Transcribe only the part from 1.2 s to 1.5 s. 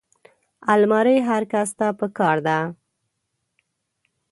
هر